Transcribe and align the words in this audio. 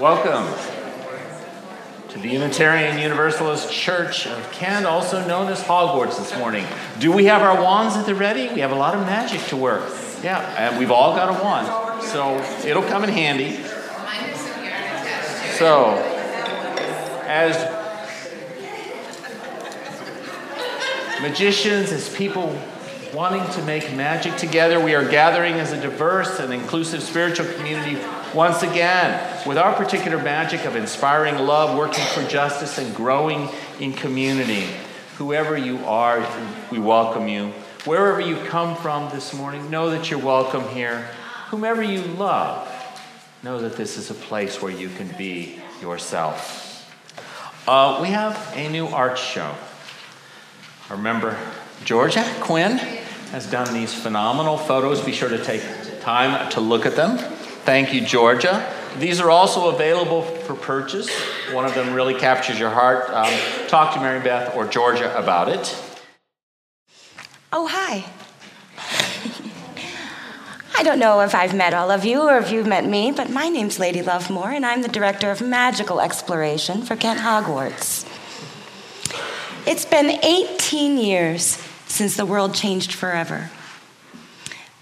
Welcome 0.00 0.52
to 2.08 2.18
the 2.18 2.28
Unitarian 2.28 2.98
Universalist 2.98 3.72
Church 3.72 4.26
of 4.26 4.50
Kent, 4.50 4.86
also 4.86 5.24
known 5.24 5.46
as 5.52 5.62
Hogwarts, 5.62 6.18
this 6.18 6.36
morning. 6.36 6.66
Do 6.98 7.12
we 7.12 7.26
have 7.26 7.42
our 7.42 7.62
wands 7.62 7.94
at 7.94 8.04
the 8.04 8.12
ready? 8.16 8.52
We 8.52 8.58
have 8.58 8.72
a 8.72 8.74
lot 8.74 8.96
of 8.96 9.06
magic 9.06 9.40
to 9.50 9.56
work. 9.56 9.88
Yeah, 10.20 10.40
and 10.58 10.80
we've 10.80 10.90
all 10.90 11.14
got 11.14 11.28
a 11.28 11.40
wand, 11.40 12.02
so 12.02 12.38
it'll 12.68 12.82
come 12.82 13.04
in 13.04 13.10
handy. 13.10 13.62
So, 15.58 15.92
as 17.28 17.54
magicians, 21.22 21.92
as 21.92 22.12
people 22.12 22.60
wanting 23.12 23.48
to 23.52 23.62
make 23.62 23.94
magic 23.94 24.34
together, 24.38 24.84
we 24.84 24.96
are 24.96 25.08
gathering 25.08 25.54
as 25.54 25.70
a 25.70 25.80
diverse 25.80 26.40
and 26.40 26.52
inclusive 26.52 27.00
spiritual 27.00 27.46
community 27.52 27.96
once 28.34 28.64
again 28.64 29.46
with 29.46 29.56
our 29.56 29.72
particular 29.74 30.20
magic 30.20 30.64
of 30.64 30.74
inspiring 30.74 31.38
love, 31.38 31.78
working 31.78 32.04
for 32.06 32.24
justice, 32.24 32.78
and 32.78 32.94
growing 32.94 33.48
in 33.78 33.92
community. 33.92 34.66
Whoever 35.18 35.56
you 35.56 35.78
are, 35.84 36.26
we 36.72 36.80
welcome 36.80 37.28
you. 37.28 37.52
Wherever 37.84 38.20
you 38.20 38.36
come 38.46 38.76
from 38.76 39.08
this 39.10 39.32
morning, 39.32 39.70
know 39.70 39.90
that 39.90 40.10
you're 40.10 40.18
welcome 40.18 40.66
here. 40.70 41.08
Whomever 41.50 41.82
you 41.82 42.02
love, 42.02 42.68
know 43.44 43.60
that 43.60 43.76
this 43.76 43.96
is 43.96 44.10
a 44.10 44.14
place 44.14 44.60
where 44.60 44.72
you 44.72 44.88
can 44.88 45.08
be 45.16 45.60
yourself. 45.80 46.60
Uh, 47.68 48.00
we 48.02 48.08
have 48.08 48.52
a 48.56 48.68
new 48.68 48.88
art 48.88 49.16
show. 49.16 49.54
Our 50.90 50.96
member 50.96 51.38
Georgia 51.84 52.24
Quinn 52.40 52.78
has 53.30 53.48
done 53.48 53.72
these 53.72 53.94
phenomenal 53.94 54.58
photos. 54.58 55.00
Be 55.00 55.12
sure 55.12 55.28
to 55.28 55.42
take 55.42 55.62
time 56.00 56.50
to 56.50 56.60
look 56.60 56.84
at 56.84 56.96
them. 56.96 57.18
Thank 57.64 57.94
you, 57.94 58.02
Georgia. 58.02 58.70
These 58.98 59.20
are 59.20 59.30
also 59.30 59.70
available 59.70 60.20
for 60.20 60.54
purchase. 60.54 61.08
One 61.50 61.64
of 61.64 61.74
them 61.74 61.94
really 61.94 62.12
captures 62.12 62.58
your 62.58 62.68
heart. 62.68 63.08
Um, 63.08 63.32
talk 63.68 63.94
to 63.94 64.00
Mary 64.00 64.20
Beth 64.20 64.54
or 64.54 64.66
Georgia 64.66 65.16
about 65.16 65.48
it. 65.48 65.74
Oh, 67.54 67.66
hi. 67.66 68.04
I 70.78 70.82
don't 70.82 70.98
know 70.98 71.20
if 71.20 71.34
I've 71.34 71.54
met 71.54 71.72
all 71.72 71.90
of 71.90 72.04
you 72.04 72.20
or 72.20 72.36
if 72.36 72.52
you've 72.52 72.66
met 72.66 72.84
me, 72.84 73.12
but 73.12 73.30
my 73.30 73.48
name's 73.48 73.78
Lady 73.78 74.02
Lovemore, 74.02 74.50
and 74.50 74.66
I'm 74.66 74.82
the 74.82 74.88
director 74.88 75.30
of 75.30 75.40
magical 75.40 76.02
exploration 76.02 76.82
for 76.82 76.96
Kent 76.96 77.20
Hogwarts. 77.20 78.06
It's 79.66 79.86
been 79.86 80.22
18 80.22 80.98
years 80.98 81.56
since 81.86 82.14
the 82.14 82.26
world 82.26 82.54
changed 82.54 82.92
forever. 82.92 83.50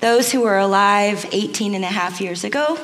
Those 0.03 0.33
who 0.33 0.41
were 0.41 0.58
alive 0.58 1.25
18 1.31 1.77
and 1.77 1.84
a 1.84 1.86
half 1.86 2.20
years 2.20 2.42
ago 2.42 2.77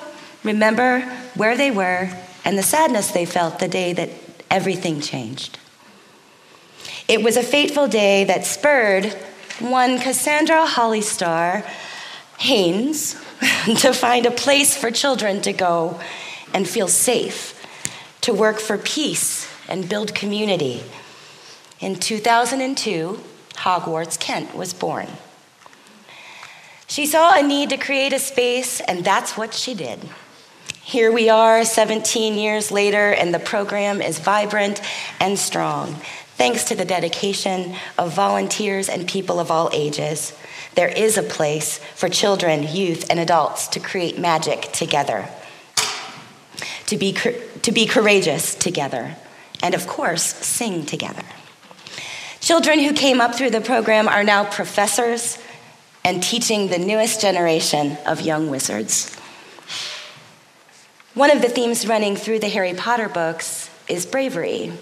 remember 0.44 1.00
where 1.34 1.56
they 1.56 1.72
were 1.72 2.08
and 2.44 2.56
the 2.56 2.62
sadness 2.62 3.10
they 3.10 3.26
felt 3.26 3.58
the 3.58 3.66
day 3.66 3.92
that 3.92 4.10
everything 4.48 5.00
changed. 5.00 5.58
It 7.08 7.20
was 7.20 7.36
a 7.36 7.42
fateful 7.42 7.88
day 7.88 8.22
that 8.22 8.46
spurred 8.46 9.06
one 9.58 9.98
Cassandra 9.98 10.64
Hollystar 10.64 11.68
Haynes 12.38 13.14
to 13.78 13.92
find 13.92 14.24
a 14.24 14.30
place 14.30 14.76
for 14.76 14.92
children 14.92 15.42
to 15.42 15.52
go 15.52 15.98
and 16.54 16.68
feel 16.68 16.86
safe, 16.86 17.66
to 18.20 18.32
work 18.32 18.60
for 18.60 18.78
peace 18.78 19.48
and 19.68 19.88
build 19.88 20.14
community. 20.14 20.84
In 21.80 21.96
2002, 21.96 23.18
Hogwarts 23.54 24.20
Kent 24.20 24.54
was 24.54 24.72
born. 24.72 25.08
She 26.88 27.04
saw 27.04 27.38
a 27.38 27.42
need 27.42 27.68
to 27.68 27.76
create 27.76 28.14
a 28.14 28.18
space, 28.18 28.80
and 28.80 29.04
that's 29.04 29.36
what 29.36 29.52
she 29.52 29.74
did. 29.74 30.00
Here 30.82 31.12
we 31.12 31.28
are 31.28 31.62
17 31.62 32.34
years 32.34 32.70
later, 32.70 33.12
and 33.12 33.32
the 33.32 33.38
program 33.38 34.00
is 34.00 34.18
vibrant 34.18 34.80
and 35.20 35.38
strong, 35.38 35.96
thanks 36.38 36.64
to 36.64 36.74
the 36.74 36.86
dedication 36.86 37.76
of 37.98 38.14
volunteers 38.14 38.88
and 38.88 39.06
people 39.06 39.38
of 39.38 39.50
all 39.50 39.68
ages. 39.74 40.32
There 40.76 40.88
is 40.88 41.18
a 41.18 41.22
place 41.22 41.76
for 41.94 42.08
children, 42.08 42.62
youth, 42.62 43.04
and 43.10 43.20
adults 43.20 43.68
to 43.68 43.80
create 43.80 44.18
magic 44.18 44.62
together, 44.72 45.28
to 46.86 46.96
be, 46.96 47.12
to 47.12 47.70
be 47.70 47.84
courageous 47.84 48.54
together, 48.54 49.14
and 49.62 49.74
of 49.74 49.86
course, 49.86 50.22
sing 50.22 50.86
together. 50.86 51.24
Children 52.40 52.78
who 52.78 52.94
came 52.94 53.20
up 53.20 53.34
through 53.34 53.50
the 53.50 53.60
program 53.60 54.08
are 54.08 54.24
now 54.24 54.44
professors, 54.44 55.38
and 56.08 56.22
teaching 56.22 56.68
the 56.68 56.78
newest 56.78 57.20
generation 57.20 57.98
of 58.06 58.22
young 58.22 58.48
wizards. 58.48 59.14
One 61.12 61.30
of 61.30 61.42
the 61.42 61.50
themes 61.50 61.86
running 61.86 62.16
through 62.16 62.38
the 62.38 62.48
Harry 62.48 62.72
Potter 62.72 63.10
books 63.10 63.68
is 63.88 64.06
bravery. 64.06 64.72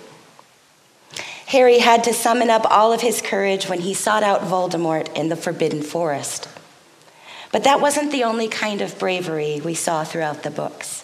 Harry 1.47 1.81
had 1.81 2.05
to 2.05 2.13
summon 2.13 2.49
up 2.49 2.65
all 2.71 2.93
of 2.93 3.01
his 3.01 3.21
courage 3.21 3.69
when 3.69 3.81
he 3.81 3.93
sought 3.93 4.23
out 4.23 4.43
Voldemort 4.43 5.13
in 5.17 5.29
the 5.29 5.35
Forbidden 5.35 5.83
Forest. 5.83 6.49
But 7.51 7.65
that 7.65 7.81
wasn't 7.81 8.13
the 8.13 8.23
only 8.23 8.47
kind 8.47 8.81
of 8.81 8.97
bravery 8.97 9.61
we 9.65 9.75
saw 9.75 10.05
throughout 10.05 10.45
the 10.45 10.51
books. 10.53 11.03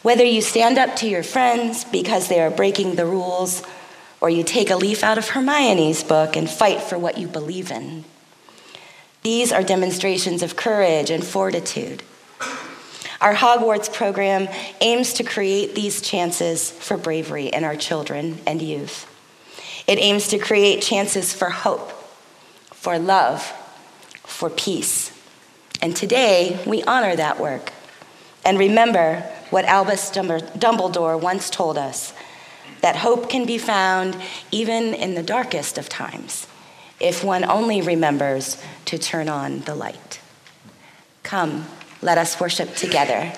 Whether 0.00 0.24
you 0.24 0.40
stand 0.40 0.78
up 0.78 0.96
to 0.96 1.06
your 1.06 1.22
friends 1.22 1.84
because 1.84 2.28
they 2.28 2.40
are 2.40 2.50
breaking 2.50 2.94
the 2.94 3.04
rules, 3.04 3.62
or 4.18 4.30
you 4.30 4.44
take 4.44 4.70
a 4.70 4.76
leaf 4.76 5.04
out 5.04 5.18
of 5.18 5.28
Hermione's 5.28 6.04
book 6.04 6.36
and 6.36 6.48
fight 6.48 6.80
for 6.80 6.98
what 6.98 7.18
you 7.18 7.28
believe 7.28 7.70
in. 7.70 8.06
These 9.22 9.52
are 9.52 9.62
demonstrations 9.62 10.42
of 10.42 10.56
courage 10.56 11.10
and 11.10 11.24
fortitude. 11.24 12.02
Our 13.20 13.34
Hogwarts 13.34 13.92
program 13.92 14.48
aims 14.80 15.12
to 15.14 15.24
create 15.24 15.74
these 15.74 16.00
chances 16.00 16.70
for 16.70 16.96
bravery 16.96 17.48
in 17.48 17.64
our 17.64 17.76
children 17.76 18.38
and 18.46 18.62
youth. 18.62 19.06
It 19.86 19.98
aims 19.98 20.28
to 20.28 20.38
create 20.38 20.80
chances 20.82 21.34
for 21.34 21.50
hope, 21.50 21.90
for 22.72 22.98
love, 22.98 23.42
for 24.24 24.48
peace. 24.48 25.12
And 25.82 25.94
today, 25.94 26.58
we 26.66 26.82
honor 26.84 27.14
that 27.14 27.38
work 27.38 27.72
and 28.42 28.58
remember 28.58 29.20
what 29.50 29.66
Albus 29.66 30.10
Dumbledore 30.10 31.20
once 31.20 31.50
told 31.50 31.76
us 31.76 32.14
that 32.80 32.96
hope 32.96 33.28
can 33.28 33.44
be 33.44 33.58
found 33.58 34.16
even 34.50 34.94
in 34.94 35.14
the 35.14 35.22
darkest 35.22 35.76
of 35.76 35.90
times 35.90 36.46
if 37.00 37.24
one 37.24 37.44
only 37.44 37.80
remembers 37.80 38.62
to 38.84 38.98
turn 38.98 39.28
on 39.28 39.60
the 39.60 39.74
light. 39.74 40.20
Come, 41.22 41.66
let 42.02 42.18
us 42.18 42.38
worship 42.38 42.76
together. 42.76 43.32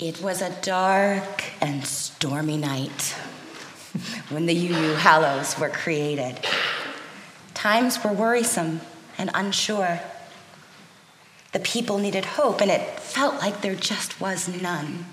It 0.00 0.22
was 0.22 0.40
a 0.40 0.56
dark 0.62 1.44
and 1.60 1.84
stormy 1.84 2.56
night 2.56 3.02
when 4.30 4.46
the 4.46 4.54
UU 4.54 4.94
Hallows 4.94 5.58
were 5.58 5.68
created. 5.68 6.38
Times 7.52 8.02
were 8.02 8.10
worrisome 8.10 8.80
and 9.18 9.30
unsure. 9.34 10.00
The 11.52 11.58
people 11.60 11.98
needed 11.98 12.24
hope, 12.24 12.62
and 12.62 12.70
it 12.70 12.98
felt 12.98 13.42
like 13.42 13.60
there 13.60 13.74
just 13.74 14.18
was 14.22 14.48
none. 14.48 15.04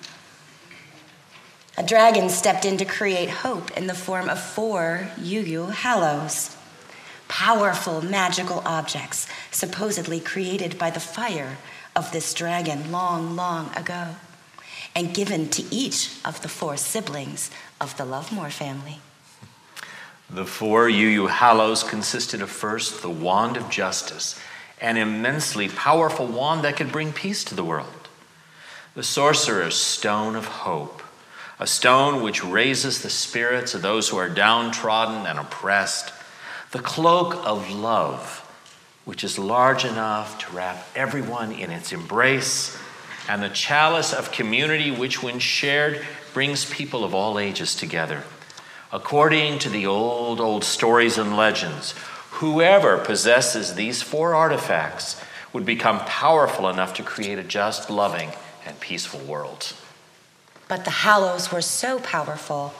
A 1.77 1.83
dragon 1.83 2.29
stepped 2.29 2.63
in 2.63 2.77
to 2.77 2.85
create 2.85 3.29
hope 3.29 3.75
in 3.75 3.87
the 3.87 3.93
form 3.93 4.29
of 4.29 4.39
four 4.39 5.09
UU 5.19 5.65
Hallows, 5.65 6.55
powerful 7.27 8.01
magical 8.01 8.63
objects 8.65 9.27
supposedly 9.51 10.21
created 10.21 10.79
by 10.79 10.91
the 10.91 11.01
fire 11.01 11.57
of 11.93 12.13
this 12.13 12.33
dragon 12.33 12.89
long, 12.89 13.35
long 13.35 13.75
ago, 13.75 14.15
and 14.97 15.13
given 15.13 15.47
to 15.47 15.63
each 15.69 16.09
of 16.25 16.41
the 16.41 16.49
four 16.49 16.75
siblings 16.75 17.51
of 17.79 17.95
the 17.97 18.03
Lovemore 18.03 18.49
family. 18.49 18.99
The 20.27 20.43
four 20.43 20.89
UU 20.89 21.27
Hallows 21.27 21.83
consisted 21.83 22.41
of 22.41 22.49
first 22.49 23.03
the 23.03 23.09
Wand 23.09 23.57
of 23.57 23.69
Justice, 23.69 24.39
an 24.81 24.97
immensely 24.97 25.69
powerful 25.69 26.25
wand 26.25 26.63
that 26.63 26.77
could 26.77 26.91
bring 26.91 27.13
peace 27.13 27.43
to 27.43 27.53
the 27.53 27.63
world. 27.63 28.09
The 28.95 29.03
Sorcerer's 29.03 29.75
Stone 29.75 30.35
of 30.35 30.45
Hope, 30.45 31.03
a 31.59 31.67
stone 31.67 32.23
which 32.23 32.43
raises 32.43 33.03
the 33.03 33.11
spirits 33.11 33.75
of 33.75 33.83
those 33.83 34.09
who 34.09 34.17
are 34.17 34.27
downtrodden 34.27 35.27
and 35.27 35.37
oppressed. 35.37 36.11
The 36.71 36.79
Cloak 36.79 37.35
of 37.45 37.69
Love, 37.69 38.39
which 39.05 39.23
is 39.23 39.37
large 39.37 39.85
enough 39.85 40.39
to 40.39 40.55
wrap 40.55 40.87
everyone 40.95 41.51
in 41.51 41.69
its 41.69 41.93
embrace. 41.93 42.75
And 43.27 43.43
the 43.43 43.49
Chalice 43.49 44.13
of 44.13 44.31
Community, 44.31 44.89
which, 44.89 45.21
when 45.21 45.39
shared, 45.39 46.05
brings 46.33 46.65
people 46.65 47.03
of 47.03 47.13
all 47.13 47.39
ages 47.39 47.75
together. 47.75 48.23
According 48.91 49.59
to 49.59 49.69
the 49.69 49.85
old, 49.85 50.39
old 50.39 50.63
stories 50.63 51.17
and 51.17 51.35
legends, 51.35 51.93
whoever 52.31 52.97
possesses 52.97 53.75
these 53.75 54.01
four 54.01 54.33
artifacts 54.33 55.19
would 55.51 55.65
become 55.65 55.99
powerful 56.01 56.69
enough 56.69 56.93
to 56.93 57.03
create 57.03 57.39
a 57.39 57.43
just, 57.43 57.89
loving, 57.89 58.31
and 58.65 58.79
peaceful 58.79 59.19
world. 59.19 59.73
But 60.67 60.85
the 60.85 60.91
Hallows 60.91 61.51
were 61.51 61.61
so 61.61 61.99
powerful 61.99 62.73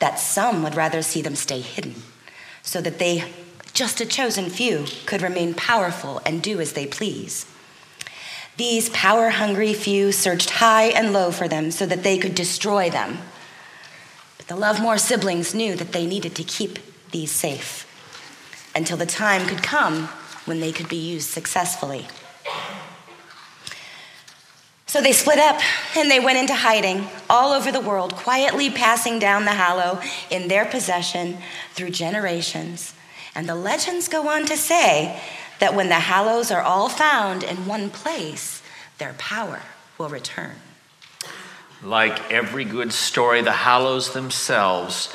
that 0.00 0.18
some 0.18 0.62
would 0.62 0.74
rather 0.74 1.02
see 1.02 1.22
them 1.22 1.36
stay 1.36 1.60
hidden, 1.60 1.94
so 2.62 2.80
that 2.80 2.98
they, 2.98 3.24
just 3.72 4.00
a 4.00 4.06
chosen 4.06 4.50
few, 4.50 4.86
could 5.06 5.22
remain 5.22 5.54
powerful 5.54 6.20
and 6.26 6.42
do 6.42 6.60
as 6.60 6.72
they 6.72 6.86
please. 6.86 7.46
These 8.56 8.90
power 8.90 9.30
hungry 9.30 9.74
few 9.74 10.12
searched 10.12 10.50
high 10.50 10.84
and 10.84 11.12
low 11.12 11.32
for 11.32 11.48
them 11.48 11.70
so 11.70 11.86
that 11.86 12.04
they 12.04 12.18
could 12.18 12.34
destroy 12.34 12.88
them. 12.88 13.18
But 14.36 14.46
the 14.46 14.56
Lovemore 14.56 14.98
siblings 14.98 15.54
knew 15.54 15.74
that 15.74 15.92
they 15.92 16.06
needed 16.06 16.34
to 16.36 16.44
keep 16.44 16.78
these 17.10 17.32
safe 17.32 17.90
until 18.74 18.96
the 18.96 19.06
time 19.06 19.46
could 19.46 19.62
come 19.62 20.08
when 20.44 20.60
they 20.60 20.70
could 20.70 20.88
be 20.88 20.96
used 20.96 21.30
successfully. 21.30 22.06
So 24.86 25.00
they 25.00 25.12
split 25.12 25.38
up 25.38 25.60
and 25.96 26.08
they 26.08 26.20
went 26.20 26.38
into 26.38 26.54
hiding 26.54 27.08
all 27.28 27.52
over 27.52 27.72
the 27.72 27.80
world, 27.80 28.14
quietly 28.14 28.70
passing 28.70 29.18
down 29.18 29.44
the 29.44 29.50
hallow 29.50 30.00
in 30.30 30.46
their 30.46 30.64
possession 30.64 31.38
through 31.72 31.90
generations. 31.90 32.94
And 33.34 33.48
the 33.48 33.56
legends 33.56 34.06
go 34.06 34.28
on 34.28 34.46
to 34.46 34.56
say 34.56 35.20
that 35.60 35.74
when 35.74 35.88
the 35.88 35.94
hallows 35.94 36.50
are 36.50 36.62
all 36.62 36.88
found 36.88 37.42
in 37.42 37.66
one 37.66 37.90
place, 37.90 38.62
their 38.98 39.14
power 39.14 39.62
will 39.98 40.08
return. 40.08 40.56
Like 41.82 42.32
every 42.32 42.64
good 42.64 42.92
story, 42.92 43.42
the 43.42 43.52
Hallows 43.52 44.14
themselves, 44.14 45.14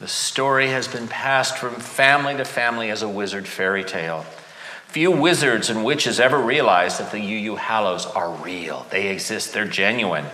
the 0.00 0.08
story 0.08 0.68
has 0.68 0.88
been 0.88 1.08
passed 1.08 1.58
from 1.58 1.74
family 1.74 2.36
to 2.36 2.44
family 2.44 2.90
as 2.90 3.02
a 3.02 3.08
wizard 3.08 3.46
fairy 3.46 3.84
tale. 3.84 4.24
Few 4.88 5.10
wizards 5.10 5.68
and 5.68 5.84
witches 5.84 6.18
ever 6.18 6.38
realized 6.38 6.98
that 7.00 7.12
the 7.12 7.20
UU 7.20 7.56
Hallows 7.56 8.06
are 8.06 8.30
real. 8.30 8.86
They 8.90 9.08
exist, 9.08 9.52
they're 9.52 9.66
genuine. 9.66 10.24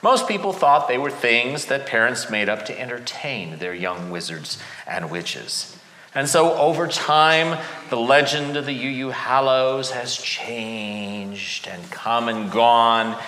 Most 0.00 0.28
people 0.28 0.52
thought 0.52 0.86
they 0.86 0.98
were 0.98 1.10
things 1.10 1.66
that 1.66 1.86
parents 1.86 2.30
made 2.30 2.48
up 2.48 2.64
to 2.66 2.80
entertain 2.80 3.58
their 3.58 3.74
young 3.74 4.10
wizards 4.10 4.58
and 4.86 5.10
witches. 5.10 5.76
And 6.14 6.28
so 6.28 6.54
over 6.54 6.86
time, 6.88 7.58
the 7.88 7.96
legend 7.96 8.56
of 8.56 8.66
the 8.66 8.74
UU 8.74 9.10
Hallows 9.10 9.92
has 9.92 10.16
changed 10.16 11.66
and 11.66 11.90
come 11.90 12.28
and 12.28 12.50
gone. 12.50 13.18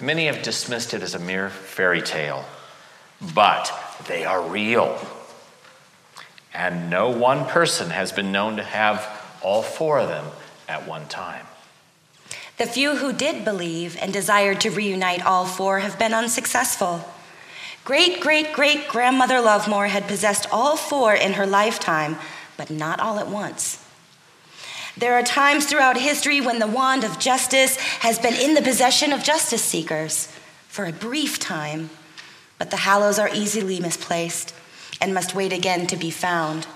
Many 0.00 0.26
have 0.26 0.42
dismissed 0.42 0.94
it 0.94 1.02
as 1.02 1.14
a 1.14 1.18
mere 1.18 1.50
fairy 1.50 2.00
tale, 2.00 2.46
but 3.34 3.70
they 4.08 4.24
are 4.24 4.42
real. 4.42 4.98
And 6.54 6.88
no 6.88 7.10
one 7.10 7.44
person 7.44 7.90
has 7.90 8.10
been 8.10 8.32
known 8.32 8.56
to 8.56 8.62
have 8.64 9.06
all 9.42 9.62
four 9.62 9.98
of 9.98 10.08
them 10.08 10.24
at 10.66 10.88
one 10.88 11.06
time. 11.08 11.46
The 12.56 12.66
few 12.66 12.96
who 12.96 13.12
did 13.12 13.44
believe 13.44 13.96
and 14.00 14.12
desired 14.12 14.60
to 14.62 14.70
reunite 14.70 15.24
all 15.24 15.44
four 15.44 15.80
have 15.80 15.98
been 15.98 16.14
unsuccessful. 16.14 17.04
Great 17.90 18.20
great 18.20 18.52
great 18.52 18.86
grandmother 18.86 19.40
Lovemore 19.40 19.88
had 19.88 20.06
possessed 20.06 20.46
all 20.52 20.76
four 20.76 21.12
in 21.12 21.32
her 21.32 21.44
lifetime, 21.44 22.18
but 22.56 22.70
not 22.70 23.00
all 23.00 23.18
at 23.18 23.26
once. 23.26 23.84
There 24.96 25.14
are 25.14 25.24
times 25.24 25.66
throughout 25.66 25.96
history 25.96 26.40
when 26.40 26.60
the 26.60 26.68
wand 26.68 27.02
of 27.02 27.18
justice 27.18 27.78
has 27.98 28.16
been 28.16 28.34
in 28.34 28.54
the 28.54 28.62
possession 28.62 29.12
of 29.12 29.24
justice 29.24 29.64
seekers 29.64 30.28
for 30.68 30.84
a 30.84 30.92
brief 30.92 31.40
time, 31.40 31.90
but 32.58 32.70
the 32.70 32.76
hallows 32.76 33.18
are 33.18 33.34
easily 33.34 33.80
misplaced 33.80 34.54
and 35.00 35.12
must 35.12 35.34
wait 35.34 35.52
again 35.52 35.88
to 35.88 35.96
be 35.96 36.12
found. 36.12 36.68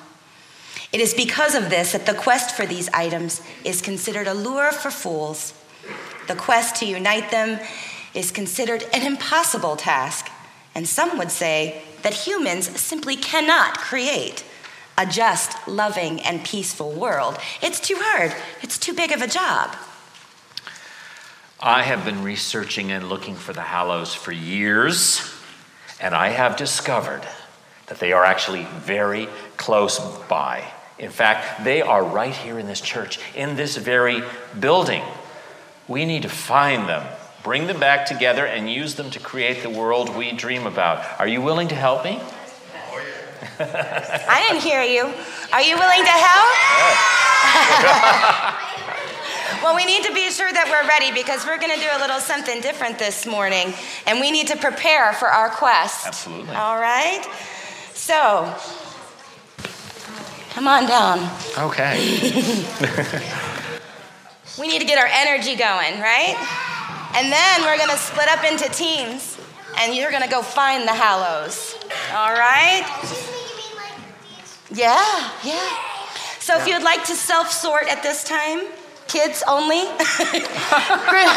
It 0.92 1.00
is 1.00 1.14
because 1.14 1.54
of 1.54 1.70
this 1.70 1.92
that 1.92 2.06
the 2.06 2.14
quest 2.14 2.56
for 2.56 2.66
these 2.66 2.88
items 2.88 3.40
is 3.64 3.80
considered 3.80 4.26
a 4.26 4.34
lure 4.34 4.72
for 4.72 4.90
fools. 4.90 5.54
The 6.26 6.34
quest 6.34 6.74
to 6.80 6.86
unite 6.86 7.30
them 7.30 7.60
is 8.14 8.32
considered 8.32 8.82
an 8.92 9.06
impossible 9.06 9.76
task, 9.76 10.28
and 10.74 10.88
some 10.88 11.18
would 11.18 11.30
say 11.30 11.82
that 12.02 12.14
humans 12.14 12.68
simply 12.80 13.16
cannot 13.16 13.78
create 13.78 14.44
a 14.96 15.06
just, 15.06 15.66
loving, 15.66 16.20
and 16.20 16.44
peaceful 16.44 16.92
world. 16.92 17.38
It's 17.62 17.80
too 17.80 17.96
hard, 17.98 18.34
it's 18.62 18.78
too 18.78 18.94
big 18.94 19.12
of 19.12 19.22
a 19.22 19.26
job. 19.26 19.74
I 21.60 21.82
have 21.82 22.04
been 22.04 22.22
researching 22.22 22.92
and 22.92 23.08
looking 23.08 23.34
for 23.34 23.52
the 23.52 23.62
Hallows 23.62 24.14
for 24.14 24.32
years, 24.32 25.22
and 26.00 26.14
I 26.14 26.28
have 26.28 26.56
discovered 26.56 27.22
that 27.86 27.98
they 27.98 28.12
are 28.12 28.24
actually 28.24 28.64
very 28.78 29.28
close 29.56 29.98
by. 30.28 30.64
In 30.98 31.10
fact, 31.10 31.64
they 31.64 31.82
are 31.82 32.04
right 32.04 32.34
here 32.34 32.58
in 32.58 32.66
this 32.66 32.80
church, 32.80 33.18
in 33.34 33.56
this 33.56 33.76
very 33.76 34.22
building. 34.58 35.02
We 35.88 36.04
need 36.04 36.22
to 36.22 36.28
find 36.28 36.88
them, 36.88 37.06
bring 37.44 37.66
them 37.68 37.78
back 37.78 38.06
together, 38.06 38.46
and 38.46 38.68
use 38.68 38.94
them 38.96 39.10
to 39.10 39.20
create 39.20 39.62
the 39.62 39.70
world 39.70 40.16
we 40.16 40.32
dream 40.32 40.66
about. 40.66 41.20
Are 41.20 41.28
you 41.28 41.42
willing 41.42 41.68
to 41.68 41.74
help 41.74 42.02
me? 42.02 42.18
I 43.60 44.46
didn't 44.48 44.62
hear 44.62 44.82
you. 44.82 45.02
Are 45.52 45.62
you 45.62 45.76
willing 45.76 46.02
to 46.02 46.10
help? 46.10 46.50
well, 49.62 49.76
we 49.76 49.84
need 49.84 50.02
to 50.04 50.14
be 50.14 50.30
sure 50.30 50.50
that 50.50 50.66
we're 50.70 50.88
ready 50.88 51.12
because 51.12 51.44
we're 51.46 51.58
going 51.58 51.74
to 51.74 51.80
do 51.80 51.90
a 51.92 52.00
little 52.00 52.18
something 52.18 52.60
different 52.62 52.98
this 52.98 53.26
morning, 53.26 53.74
and 54.06 54.18
we 54.20 54.30
need 54.30 54.48
to 54.48 54.56
prepare 54.56 55.12
for 55.12 55.28
our 55.28 55.50
quest. 55.50 56.06
Absolutely. 56.06 56.56
All 56.56 56.80
right? 56.80 57.22
So, 57.92 58.52
come 60.50 60.66
on 60.66 60.86
down. 60.86 61.30
Okay. 61.58 63.20
We 64.56 64.68
need 64.68 64.78
to 64.78 64.86
get 64.86 64.98
our 64.98 65.08
energy 65.10 65.56
going, 65.56 66.00
right? 66.00 66.36
And 67.14 67.30
then 67.32 67.62
we're 67.62 67.76
going 67.76 67.90
to 67.90 67.96
split 67.96 68.28
up 68.28 68.44
into 68.44 68.68
teams, 68.70 69.38
and 69.78 69.94
you're 69.94 70.10
going 70.10 70.22
to 70.22 70.28
go 70.28 70.42
find 70.42 70.86
the 70.86 70.92
Hallows. 70.92 71.74
All 72.12 72.32
right? 72.34 72.84
Yeah, 74.72 75.30
yeah. 75.44 75.68
So 76.40 76.58
if 76.58 76.66
you'd 76.66 76.82
like 76.82 77.04
to 77.04 77.14
self 77.14 77.50
sort 77.50 77.84
at 77.88 78.02
this 78.02 78.24
time, 78.24 78.62
kids 79.06 79.42
only. 79.46 79.82
Gry- 79.96 81.30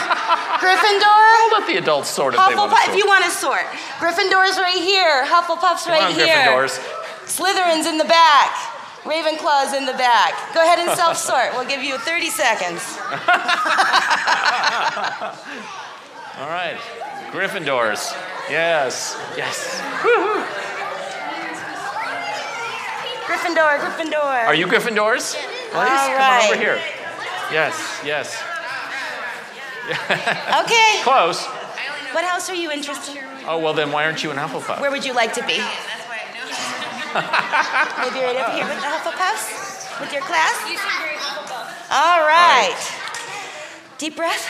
Gryffindor. 0.60 1.06
I'll 1.06 1.60
let 1.60 1.68
the 1.68 1.78
adults 1.78 2.10
sort 2.10 2.34
if 2.34 2.40
they 2.40 2.56
want 2.56 2.72
to 2.72 2.78
sort. 2.78 2.90
if 2.90 2.96
you 2.98 3.06
want 3.08 3.24
to 3.26 3.32
sort. 3.32 3.66
Gryffindor's 4.02 4.58
right 4.58 4.82
here. 4.82 5.24
Hufflepuff's 5.26 5.84
Come 5.86 5.94
right 5.94 6.04
on, 6.04 6.14
here. 6.14 6.26
Gryffindors. 6.36 6.80
Slytherin's 7.26 7.86
in 7.86 7.98
the 7.98 8.06
back. 8.06 8.67
Ravenclaw's 9.08 9.74
in 9.74 9.86
the 9.86 9.94
back. 9.94 10.54
Go 10.54 10.62
ahead 10.62 10.80
and 10.80 10.92
self 10.98 11.18
sort. 11.18 11.54
We'll 11.54 11.68
give 11.68 11.82
you 11.82 11.98
30 11.98 12.30
seconds. 12.30 12.82
All 16.38 16.50
right. 16.50 16.78
Gryffindors. 17.32 18.14
Yes. 18.50 19.18
Yes. 19.36 19.82
Gryffindor, 23.26 23.80
Gryffindor. 23.80 24.46
Are 24.46 24.56
you 24.56 24.68
Gryffindors? 24.68 25.34
Please 25.34 25.72
come 25.72 26.22
on 26.22 26.46
over 26.46 26.56
here. 26.56 26.80
Yes, 27.52 28.02
yes. 28.06 28.38
Okay. 29.88 31.02
Close. 31.04 31.46
What 32.12 32.26
house 32.26 32.50
are 32.50 32.56
you 32.56 32.70
interested 32.72 33.16
in? 33.16 33.24
Oh, 33.48 33.58
well, 33.60 33.74
then 33.74 33.92
why 33.94 34.04
aren't 34.04 34.22
you 34.22 34.32
in 34.32 34.38
Hufflepuff? 34.38 34.82
Where 34.82 34.92
would 34.92 35.06
you 35.06 35.14
like 35.14 35.32
to 35.36 35.42
be? 35.46 35.58
That's 35.58 36.08
why 36.08 36.20
I 36.28 36.34
know. 36.36 37.07
Maybe 37.18 38.20
right 38.22 38.38
up 38.38 38.54
here 38.54 38.66
with 38.66 38.78
the 38.78 38.88
Hufflepuffs? 38.88 40.00
With 40.00 40.14
your 40.14 40.22
class? 40.22 40.54
You 40.70 40.78
seem 40.78 40.88
very 41.02 41.18
Hufflepuff. 41.18 41.92
All 41.92 42.22
right. 42.22 42.78
Deep 43.98 44.16
breath. 44.16 44.46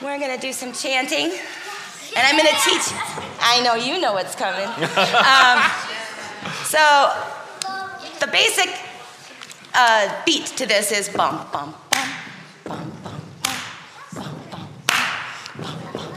We're 0.00 0.18
going 0.20 0.34
to 0.34 0.40
do 0.40 0.52
some 0.52 0.72
chanting. 0.72 1.32
And 2.16 2.26
I'm 2.26 2.36
going 2.36 2.46
to 2.48 2.60
teach. 2.62 2.92
I 3.40 3.60
know 3.64 3.74
you 3.74 4.00
know 4.00 4.12
what's 4.12 4.36
coming. 4.36 4.68
Um, 4.68 5.62
so, 6.64 7.12
the 8.20 8.28
basic 8.28 8.70
uh, 9.74 10.22
beat 10.24 10.46
to 10.46 10.66
this 10.66 10.92
is 10.92 11.08
bum, 11.08 11.44
bum, 11.52 11.74
bum, 11.90 12.08
bum, 12.64 12.92
bum, 13.02 13.20
bum, 13.82 13.88
bum, 14.50 14.50
bum, 14.50 14.68
bum, 15.32 15.78
bum. 15.92 16.12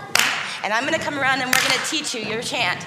And 0.64 0.72
I'm 0.74 0.86
going 0.86 0.98
to 0.98 1.04
come 1.04 1.20
around 1.20 1.42
and 1.42 1.50
we're 1.50 1.68
going 1.68 1.80
to 1.80 1.90
teach 1.90 2.14
you 2.14 2.22
your 2.22 2.44
chant. 2.44 2.86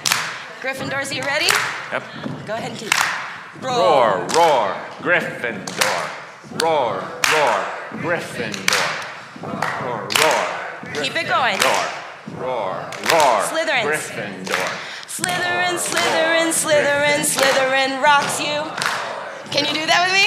Gryffindors, 0.64 1.10
are 1.10 1.14
you 1.14 1.20
ready? 1.20 1.44
Yep. 1.92 2.02
Go 2.46 2.54
ahead 2.54 2.70
and 2.70 2.80
teach. 2.80 2.96
Roar, 3.60 4.24
roar, 4.32 4.72
Gryffindor. 5.04 6.08
Roar, 6.56 7.04
roar, 7.04 7.58
Gryffindor. 8.00 8.88
Roar, 9.44 10.08
roar. 10.08 11.04
Keep 11.04 11.20
it 11.20 11.28
going. 11.28 11.60
Roar, 11.60 11.84
roar, 12.40 12.80
roar. 13.12 13.44
Slytherins. 13.44 13.92
Gryffindor. 13.92 14.64
Slytherin, 15.04 15.76
Slytherin, 15.76 16.48
Slytherin, 16.48 17.20
Slytherin 17.28 18.02
rocks 18.02 18.40
you. 18.40 18.64
Can 19.52 19.66
you 19.68 19.74
do 19.74 19.84
that 19.84 20.08
with 20.08 20.16
me? 20.16 20.24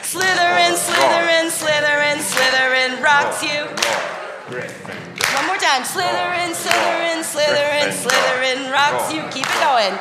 Slytherin, 0.00 0.80
Slytherin, 0.80 1.52
Slytherin, 1.52 2.24
Slytherin 2.24 3.04
rocks 3.04 3.42
you. 3.42 4.13
One 4.44 5.46
more 5.48 5.56
time. 5.56 5.88
Slytherin, 5.88 6.52
Slytherin, 6.52 7.24
Slytherin, 7.24 7.88
Slytherin. 7.96 8.68
Rocks 8.68 9.08
you, 9.08 9.24
keep 9.32 9.48
it 9.48 9.60
going. 9.64 9.96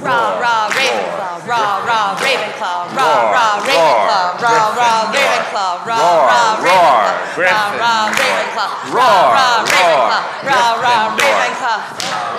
Raw, 0.00 0.40
raw, 0.40 0.66
Ravenclaw, 0.74 1.46
raw, 1.46 1.86
raw, 1.86 2.16
Ravenclaw, 2.18 2.90
raw, 2.96 3.30
raw, 3.30 3.62
Ravenclaw, 3.62 4.42
raw, 4.42 4.74
raw, 4.74 5.12
Ravenclaw, 5.12 5.86
raw, 5.86 6.26
raw, 6.26 6.58
Ravenclaw, 6.58 7.38
raw, 7.38 7.70
raw, 7.78 8.10
Ravenclaw, 8.10 8.90
raw, 8.90 9.30
raw, 9.30 9.62
Ravenclaw, 9.62 10.42
raw, 10.42 10.82
raw, 10.82 11.14
Ravenclaw. 11.14 11.78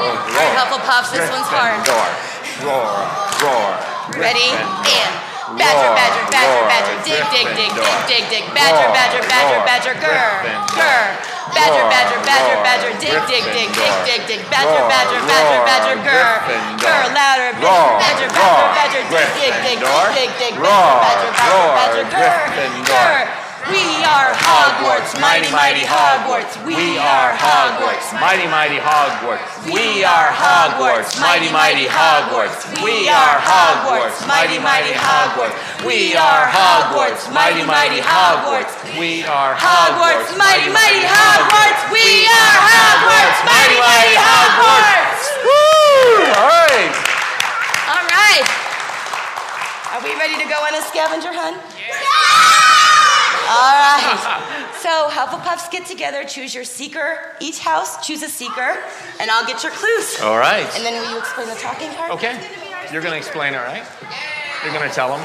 All 0.02 0.12
right, 0.36 1.08
this 1.14 1.30
one's 1.32 1.48
hard. 1.48 1.80
Roar, 1.88 2.12
roar, 2.68 3.08
roar. 3.40 3.72
Ready, 4.20 4.52
and 4.52 5.31
badger, 5.60 5.92
badger, 5.98 6.26
badger, 6.32 6.64
badger, 6.72 6.98
dig, 7.06 7.22
dig, 7.34 7.46
dig, 7.58 7.70
dig, 7.76 7.96
dig, 8.08 8.24
dig, 8.32 8.44
badger, 8.56 8.90
badger, 8.96 9.24
badger, 9.32 9.60
badger, 9.68 9.96
grr, 10.04 10.34
grr. 10.76 11.06
Badger, 11.52 11.86
badger, 11.92 12.20
badger, 12.24 12.58
badger, 12.64 12.92
dig, 13.04 13.18
dig, 13.28 13.44
dig, 13.56 13.68
dig, 13.76 13.92
dig, 14.08 14.20
dig, 14.28 14.40
badger, 14.54 14.84
badger, 14.92 15.22
badger, 15.28 15.60
badger, 15.68 15.98
grr, 16.08 16.36
grr, 16.80 17.04
louder, 17.18 17.52
badger, 18.00 18.30
badger, 18.32 18.68
badger, 18.78 19.04
dig, 19.12 19.28
dig, 19.36 19.52
dig, 19.64 19.78
dig, 19.80 20.08
dig, 20.16 20.30
dig, 20.40 20.54
badger, 20.56 20.96
badger, 21.04 21.32
badger, 21.36 21.72
badger, 21.76 22.06
grr, 22.14 22.84
grr. 22.88 23.41
We 23.70 23.84
are 24.02 24.34
Hogwarts, 24.34 25.14
mighty, 25.22 25.46
mighty 25.54 25.86
Hogwarts. 25.86 26.58
We 26.66 26.98
are 26.98 27.30
Hogwarts, 27.38 28.10
Mighty, 28.18 28.48
mighty 28.50 28.82
Hogwarts. 28.82 29.46
We 29.70 30.04
are 30.04 30.30
Hogwarts, 30.34 31.14
mighty, 31.22 31.52
mighty 31.54 31.86
Hogwarts. 31.86 32.66
We 32.82 33.06
are 33.08 33.38
Hogwarts, 33.38 34.26
mighty, 34.26 34.58
mighty 34.58 34.98
Hogwarts. 34.98 35.54
We 35.86 36.16
are 36.18 36.46
Hogwarts, 36.50 37.30
mighty, 37.34 37.62
mighty 37.62 38.02
Hogwarts. 38.02 38.74
We 38.98 39.22
are 39.30 39.54
Hogwarts, 39.54 40.34
mighty, 40.42 40.74
mighty 40.74 41.06
Hogwarts. 41.06 41.82
We 41.94 42.26
are 42.26 42.58
Hogwarts, 42.66 43.40
mighty, 43.46 43.78
mighty 43.78 44.16
Hogwarts. 44.18 45.22
Woo! 45.46 46.34
All 46.34 46.66
right. 46.66 46.94
All 47.94 48.06
right. 48.10 48.46
Are 49.94 50.02
we 50.02 50.18
ready 50.18 50.36
to 50.42 50.48
go 50.50 50.58
on 50.66 50.74
a 50.74 50.82
scavenger 50.82 51.30
hunt? 51.32 51.62
All 53.52 53.76
right. 53.76 54.16
So 54.80 55.10
Hufflepuffs 55.22 55.70
get 55.70 55.86
together, 55.86 56.24
choose 56.26 56.56
your 56.58 56.64
seeker. 56.66 57.38
Each 57.40 57.60
house 57.62 58.02
choose 58.02 58.24
a 58.26 58.28
seeker, 58.28 58.74
and 59.22 59.30
I'll 59.30 59.46
get 59.46 59.62
your 59.62 59.72
clues. 59.72 60.18
All 60.26 60.34
right. 60.42 60.66
And 60.74 60.82
then 60.82 60.98
will 60.98 61.12
you 61.14 61.20
explain 61.22 61.46
the 61.46 61.54
talking 61.62 61.94
part? 61.94 62.10
Okay. 62.18 62.34
You're 62.90 63.06
going 63.06 63.14
to 63.14 63.22
explain, 63.22 63.54
all 63.54 63.62
right? 63.62 63.86
You're 64.66 64.74
going 64.74 64.90
to 64.90 64.94
tell 64.94 65.14
them? 65.14 65.22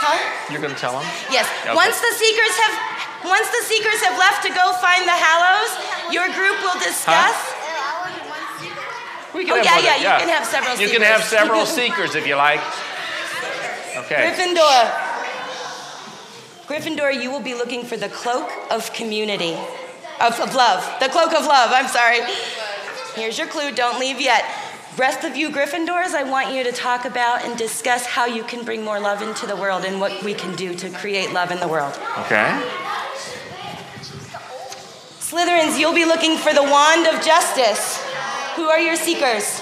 Huh? 0.00 0.16
You're 0.48 0.64
going 0.64 0.72
to 0.72 0.80
tell 0.80 0.96
them? 0.96 1.04
Yes. 1.28 1.44
Okay. 1.68 1.76
Once 1.76 2.00
the 2.00 2.12
seekers 2.16 2.54
have 2.64 3.28
once 3.28 3.48
the 3.52 3.62
seekers 3.68 4.00
have 4.08 4.16
left 4.16 4.40
to 4.48 4.50
go 4.56 4.72
find 4.80 5.04
the 5.04 5.12
Hallows, 5.16 5.72
your 6.08 6.24
group 6.32 6.56
will 6.64 6.80
discuss. 6.80 7.36
Huh? 7.36 7.60
We 9.36 9.44
Oh, 9.52 9.56
have 9.56 9.64
yeah, 9.64 9.76
than- 9.80 9.84
yeah, 9.84 10.16
you 10.16 10.24
can 10.24 10.32
have 10.32 10.46
several 10.48 10.76
You 10.80 10.88
can 10.88 11.02
have 11.04 11.20
seekers. 11.24 11.38
several 11.44 11.66
seekers 11.76 12.14
if 12.16 12.24
you 12.26 12.36
like. 12.36 12.60
Okay. 14.08 14.32
Gryffindor. 14.32 15.03
Gryffindor, 16.66 17.22
you 17.22 17.30
will 17.30 17.42
be 17.42 17.54
looking 17.54 17.84
for 17.84 17.96
the 17.96 18.08
cloak 18.08 18.50
of 18.70 18.92
community. 18.92 19.54
Of, 20.20 20.38
of 20.40 20.54
love. 20.54 20.82
The 21.00 21.08
cloak 21.08 21.34
of 21.34 21.44
love, 21.44 21.70
I'm 21.72 21.88
sorry. 21.88 22.20
Here's 23.14 23.36
your 23.36 23.48
clue, 23.48 23.72
don't 23.72 23.98
leave 24.00 24.20
yet. 24.20 24.44
Rest 24.96 25.24
of 25.24 25.36
you 25.36 25.50
Gryffindors, 25.50 26.14
I 26.14 26.22
want 26.22 26.54
you 26.54 26.62
to 26.62 26.72
talk 26.72 27.04
about 27.04 27.44
and 27.44 27.58
discuss 27.58 28.06
how 28.06 28.26
you 28.26 28.44
can 28.44 28.64
bring 28.64 28.84
more 28.84 29.00
love 29.00 29.22
into 29.22 29.46
the 29.46 29.56
world 29.56 29.84
and 29.84 30.00
what 30.00 30.22
we 30.22 30.34
can 30.34 30.54
do 30.54 30.74
to 30.76 30.88
create 30.90 31.32
love 31.32 31.50
in 31.50 31.58
the 31.58 31.68
world. 31.68 31.98
Okay. 32.20 32.62
Slytherins, 35.18 35.78
you'll 35.78 35.94
be 35.94 36.04
looking 36.04 36.36
for 36.38 36.54
the 36.54 36.62
wand 36.62 37.08
of 37.08 37.24
justice. 37.24 38.00
Who 38.54 38.68
are 38.68 38.78
your 38.78 38.94
seekers? 38.94 39.60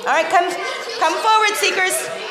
All 0.00 0.12
right, 0.12 0.28
come, 0.28 0.52
come 1.00 1.16
forward, 1.24 1.56
seekers. 1.56 2.23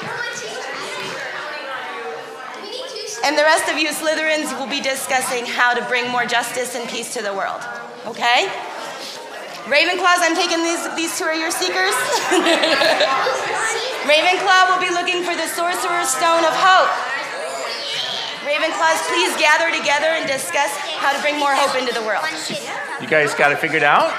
And 3.24 3.39
the 3.39 3.44
rest 3.44 3.72
of 3.72 3.80
you 3.80 3.88
Slytherins 3.88 4.51
will 4.60 4.68
be 4.68 4.82
discussing 4.82 5.46
how 5.46 5.74
to 5.74 5.82
bring 5.88 6.12
more 6.12 6.25
justice 6.25 6.75
and 6.75 6.88
peace 6.89 7.13
to 7.15 7.24
the 7.24 7.34
world. 7.34 7.62
Okay? 8.06 8.51
Ravenclaws, 9.63 10.20
I'm 10.20 10.36
taking 10.36 10.60
these, 10.60 10.84
these 11.00 11.18
two 11.18 11.24
are 11.24 11.34
your 11.34 11.50
seekers. 11.50 11.96
Ravenclaw 14.03 14.75
will 14.75 14.84
be 14.84 14.92
looking 14.92 15.24
for 15.24 15.32
the 15.39 15.48
Sorcerer's 15.48 16.12
Stone 16.12 16.44
of 16.44 16.51
Hope. 16.51 16.92
Ravenclaws, 18.44 19.00
please 19.08 19.32
gather 19.39 19.72
together 19.72 20.12
and 20.20 20.27
discuss 20.27 20.75
how 21.00 21.15
to 21.15 21.20
bring 21.24 21.39
more 21.39 21.56
hope 21.56 21.80
into 21.80 21.94
the 21.96 22.03
world. 22.03 22.27
You 23.00 23.08
guys 23.08 23.34
got 23.34 23.53
it 23.53 23.60
figured 23.60 23.84
out? 23.84 24.12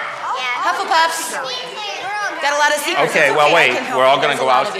Hufflepuffs, 0.65 1.37
got 2.41 2.57
a 2.57 2.59
lot 2.59 2.73
of 2.73 2.81
secrets. 2.81 3.13
Okay, 3.13 3.29
It's 3.29 3.37
well, 3.37 3.53
wait. 3.53 3.77
We're 3.93 4.09
all 4.09 4.17
gonna 4.17 4.41
go 4.41 4.49
out. 4.49 4.73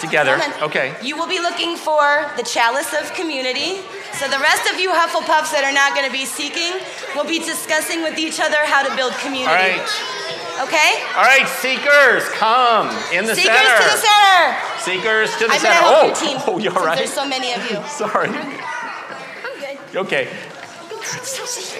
Together. 0.00 0.38
Okay. 0.62 0.94
You 1.02 1.16
will 1.16 1.28
be 1.28 1.38
looking 1.40 1.76
for 1.76 2.30
the 2.36 2.42
chalice 2.42 2.94
of 2.94 3.12
community. 3.14 3.82
So 4.14 4.28
the 4.28 4.38
rest 4.38 4.70
of 4.70 4.78
you 4.80 4.90
Hufflepuffs 4.90 5.52
that 5.52 5.62
are 5.62 5.74
not 5.74 5.94
going 5.94 6.06
to 6.06 6.12
be 6.12 6.24
seeking 6.24 6.74
will 7.14 7.26
be 7.26 7.38
discussing 7.38 8.02
with 8.02 8.18
each 8.18 8.40
other 8.40 8.58
how 8.64 8.82
to 8.82 8.94
build 8.96 9.12
community. 9.18 9.50
All 9.50 9.58
right. 9.58 10.18
Okay? 10.66 10.90
All 11.14 11.22
right, 11.22 11.46
seekers, 11.46 12.26
come 12.34 12.90
in 13.14 13.26
the 13.26 13.34
Seekers 13.34 13.54
center. 13.54 13.78
Seekers 13.78 13.78
to 13.78 13.86
the 13.86 14.02
center. 14.02 14.58
Seekers 14.82 15.28
to 15.38 15.44
the 15.46 15.52
I'm 15.54 15.60
center. 15.60 15.78
to 15.78 15.86
help 15.86 15.94
oh, 15.94 16.06
your 16.06 16.16
team. 16.16 16.36
oh, 16.46 16.58
you 16.58 16.70
all 16.70 16.74
since 16.74 16.86
right? 16.86 16.98
There's 16.98 17.12
so 17.12 17.28
many 17.28 17.54
of 17.54 17.62
you. 17.70 17.78
Sorry. 17.86 18.28
Okay. 19.94 20.28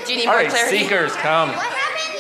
Do 0.07 0.13
you 0.13 0.19
need 0.19 0.27
All 0.27 0.35
more 0.35 0.43
right, 0.43 0.49
clarity? 0.49 0.79
seekers, 0.79 1.13
come. 1.17 1.51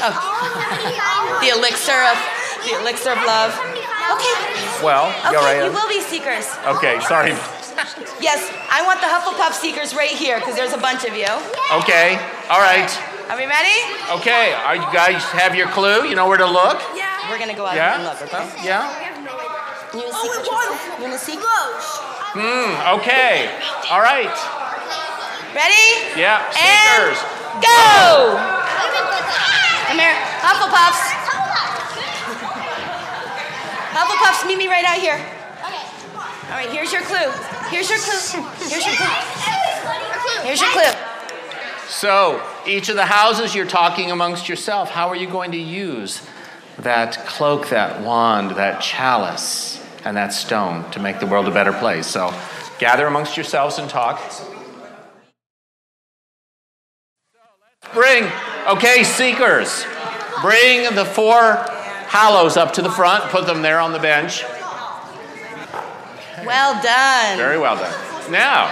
Oh. 0.00 1.04
The 1.40 1.50
elixir 1.54 1.94
of 1.94 2.18
the 2.64 2.80
elixir 2.80 3.12
of 3.12 3.18
love. 3.24 3.54
Okay. 4.14 4.36
Well, 4.84 5.06
you 5.30 5.38
Okay, 5.38 5.60
right? 5.60 5.64
you 5.66 5.72
will 5.72 5.88
be 5.88 6.00
seekers. 6.00 6.46
Okay, 6.76 7.00
sorry. 7.00 7.34
Yes, 8.20 8.42
I 8.74 8.82
want 8.82 8.98
the 9.00 9.06
Hufflepuff 9.06 9.52
seekers 9.54 9.94
right 9.94 10.10
here 10.10 10.40
because 10.40 10.56
there's 10.56 10.72
a 10.72 10.78
bunch 10.82 11.04
of 11.06 11.14
you. 11.14 11.30
Okay, 11.78 12.18
all 12.50 12.58
right. 12.58 12.90
Are 13.30 13.38
we 13.38 13.46
ready? 13.46 13.78
Okay, 14.18 14.50
are 14.66 14.74
you 14.74 14.82
guys 14.90 15.22
have 15.30 15.54
your 15.54 15.68
clue? 15.68 16.02
You 16.02 16.16
know 16.16 16.26
where 16.26 16.38
to 16.38 16.46
look? 16.50 16.82
Yeah. 16.96 17.06
We're 17.30 17.38
gonna 17.38 17.54
go 17.54 17.66
out 17.66 17.76
Yeah? 17.76 17.94
and 17.94 18.02
look. 18.02 18.18
Okay. 18.20 18.42
Yeah? 18.66 18.82
You 19.94 20.10
wanna 20.10 20.10
seek? 20.10 20.50
what 20.50 20.98
You 20.98 21.04
wanna 21.06 21.18
seek? 21.18 21.38
Hmm, 22.34 22.98
okay. 22.98 23.46
All 23.94 24.02
right. 24.02 24.34
Ready? 25.54 25.86
Yeah, 26.18 26.42
And 26.50 27.14
seekers. 27.14 27.18
go! 27.62 28.42
Come 29.86 29.98
here, 30.02 30.16
Hufflepuffs. 30.42 31.14
Hufflepuffs, 33.98 34.46
meet 34.46 34.58
me 34.58 34.68
right 34.68 34.84
out 34.84 34.98
here. 34.98 35.18
All 35.64 36.54
right, 36.54 36.70
here's 36.70 36.92
your 36.92 37.02
clue. 37.02 37.32
Here's 37.68 37.90
your 37.90 37.98
clue. 37.98 38.44
Here's 38.58 38.86
your 38.86 38.94
clue. 38.94 40.42
Here's 40.44 40.60
your 40.60 40.70
clue. 40.70 40.92
So, 41.88 42.40
each 42.64 42.88
of 42.90 42.94
the 42.94 43.06
houses 43.06 43.56
you're 43.56 43.66
talking 43.66 44.12
amongst 44.12 44.48
yourself, 44.48 44.88
how 44.88 45.08
are 45.08 45.16
you 45.16 45.28
going 45.28 45.50
to 45.50 45.58
use 45.58 46.24
that 46.78 47.26
cloak, 47.26 47.70
that 47.70 48.00
wand, 48.00 48.52
that 48.52 48.80
chalice, 48.80 49.84
and 50.04 50.16
that 50.16 50.32
stone 50.32 50.88
to 50.92 51.00
make 51.00 51.18
the 51.18 51.26
world 51.26 51.48
a 51.48 51.50
better 51.50 51.72
place? 51.72 52.06
So, 52.06 52.32
gather 52.78 53.08
amongst 53.08 53.36
yourselves 53.36 53.78
and 53.78 53.90
talk. 53.90 54.20
Bring 57.92 58.30
Okay, 58.68 59.02
seekers, 59.02 59.86
bring 60.42 60.94
the 60.94 61.06
four 61.06 61.56
hallows 62.08 62.56
up 62.56 62.72
to 62.74 62.82
the 62.82 62.90
front. 62.90 63.24
Put 63.30 63.46
them 63.46 63.62
there 63.62 63.78
on 63.80 63.92
the 63.92 63.98
bench. 63.98 64.42
Well 66.44 66.80
done. 66.82 67.36
Very 67.36 67.58
well 67.58 67.76
done. 67.76 68.32
Now, 68.32 68.66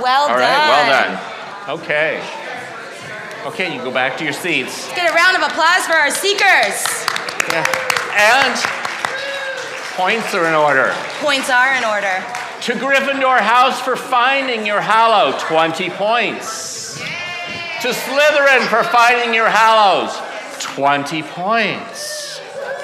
Well 0.00 0.22
all 0.22 0.28
done. 0.28 0.38
right, 0.38 0.68
well 0.68 0.86
done. 1.76 1.80
Okay. 1.80 2.22
Okay, 3.46 3.74
you 3.74 3.82
go 3.82 3.90
back 3.92 4.16
to 4.18 4.24
your 4.24 4.32
seats. 4.32 4.86
Let's 4.88 4.96
get 4.96 5.10
a 5.10 5.14
round 5.14 5.36
of 5.36 5.42
applause 5.50 5.86
for 5.86 5.94
our 5.94 6.10
seekers. 6.10 6.84
Yeah. 7.50 7.64
And 8.14 8.54
points 9.96 10.34
are 10.34 10.46
in 10.46 10.54
order. 10.54 10.92
Points 11.20 11.50
are 11.50 11.72
in 11.74 11.84
order. 11.84 12.24
To 12.62 12.72
Gryffindor 12.74 13.40
House 13.40 13.80
for 13.80 13.96
finding 13.96 14.66
your 14.66 14.80
Hallow, 14.80 15.38
20 15.38 15.90
points. 15.90 16.98
To 16.98 17.88
Slytherin 17.88 18.66
for 18.66 18.82
finding 18.84 19.32
your 19.34 19.48
Hallows, 19.48 20.16
20 20.60 21.22
points. 21.22 22.38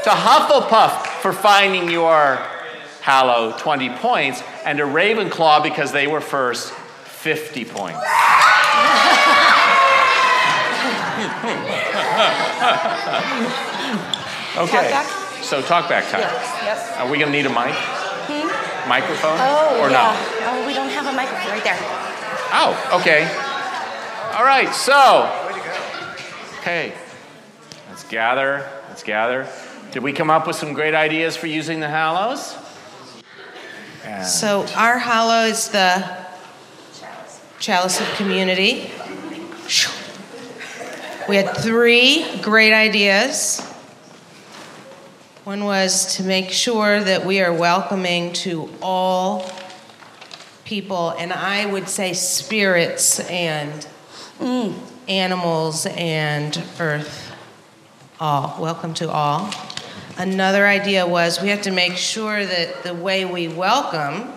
To 0.05 0.11
Hufflepuff 0.11 1.07
for 1.21 1.33
finding 1.33 1.91
your 1.91 2.37
Hallow, 3.01 3.57
20 3.59 3.91
points. 3.97 4.43
And 4.65 4.79
to 4.79 4.85
Ravenclaw, 4.85 5.63
because 5.63 5.93
they 5.93 6.07
were 6.07 6.21
first, 6.21 6.73
50 6.73 7.65
points. 7.67 8.01
Okay. 14.57 14.89
back? 14.89 15.07
So 15.43 15.61
talk 15.63 15.89
back 15.89 16.09
time. 16.11 16.21
Yep. 16.21 16.99
Are 16.99 17.11
we 17.11 17.19
going 17.19 17.33
to 17.33 17.37
need 17.37 17.47
a 17.47 17.51
mic? 17.51 17.75
Hmm? 17.75 18.89
Microphone? 18.89 19.37
Oh, 19.41 19.81
or 19.83 19.91
yeah. 19.91 20.15
not? 20.15 20.17
Oh, 20.47 20.67
we 20.67 20.75
don't 20.75 20.91
have 20.91 21.07
a 21.07 21.13
microphone 21.13 21.51
right 21.51 21.65
there. 21.65 21.77
Oh, 22.55 23.01
okay. 23.01 23.27
All 24.37 24.45
right, 24.45 24.73
so. 24.73 25.29
Okay. 26.61 26.95
Let's 27.95 28.09
gather. 28.09 28.69
Let's 28.89 29.05
gather. 29.05 29.47
Did 29.93 30.03
we 30.03 30.13
come 30.13 30.29
up 30.29 30.49
with 30.49 30.57
some 30.57 30.73
great 30.73 30.95
ideas 30.95 31.37
for 31.37 31.47
using 31.47 31.79
the 31.79 31.87
Hallows? 31.87 32.57
And 34.05 34.27
So 34.27 34.67
our 34.75 34.99
hollow 34.99 35.45
is 35.45 35.69
the 35.69 36.05
chalice 37.61 38.01
of 38.01 38.09
community. 38.17 38.91
We 41.29 41.37
had 41.37 41.57
three 41.57 42.27
great 42.43 42.73
ideas. 42.73 43.61
One 45.45 45.65
was 45.65 46.17
to 46.17 46.25
make 46.25 46.51
sure 46.51 46.99
that 46.99 47.25
we 47.25 47.43
are 47.43 47.53
welcoming 47.53 48.33
to 48.33 48.69
all 48.83 49.49
people, 50.65 51.11
and 51.11 51.33
I 51.33 51.65
would 51.65 51.89
say 51.89 52.13
spirits 52.13 53.21
and 53.21 53.87
mm. 54.41 54.75
animals 55.07 55.87
and 55.87 56.61
earth. 56.81 57.24
All. 58.21 58.57
Welcome 58.61 58.95
to 58.95 59.11
all. 59.11 59.51
Another 60.17 60.69
idea 60.69 61.05
was 61.05 61.43
we 61.43 61.49
have 61.49 61.63
to 61.63 61.73
make 61.73 61.97
sure 61.97 62.47
that 62.47 62.85
the 62.85 62.95
way 62.95 63.25
we 63.25 63.49
welcome 63.49 64.33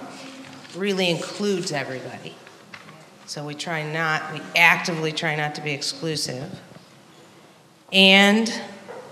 really 0.76 1.12
includes 1.12 1.72
everybody. 1.72 2.34
So 3.28 3.46
we 3.46 3.54
try 3.54 3.84
not, 3.84 4.34
we 4.34 4.42
actively 4.56 5.12
try 5.12 5.36
not 5.36 5.54
to 5.56 5.62
be 5.62 5.74
exclusive. 5.74 6.60
And 7.94 8.52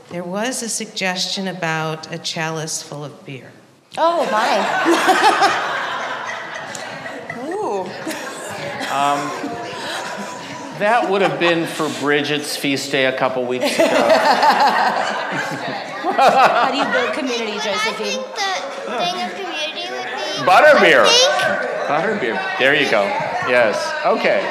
there 0.10 0.24
was 0.24 0.64
a 0.64 0.70
suggestion 0.70 1.48
about 1.48 2.12
a 2.12 2.18
chalice 2.18 2.82
full 2.82 3.06
of 3.06 3.24
beer. 3.24 3.52
Oh, 4.00 4.28
my. 4.32 4.58
Ooh. 7.54 7.82
Um, 8.92 9.45
that 10.80 11.10
would 11.10 11.22
have 11.22 11.40
been 11.40 11.66
for 11.68 11.88
Bridget's 12.00 12.56
feast 12.58 12.92
day 12.92 13.06
a 13.06 13.18
couple 13.18 13.46
weeks 13.46 13.74
ago. 13.76 13.86
How 16.16 16.72
do 16.72 16.78
you 16.78 16.86
build 16.92 17.14
community, 17.14 17.58
I 17.60 17.64
Josephine? 17.64 18.22
think 18.22 18.36
the 18.36 18.92
thing 19.02 19.16
of 19.24 19.32
community 19.36 19.86
would 19.92 20.06
be 20.06 20.46
Butterbeer. 20.46 21.06
Butterbeer. 21.88 22.60
There 22.60 22.76
you 22.76 22.90
go. 22.90 23.04
Yes. 23.48 23.76
Okay. 24.06 24.42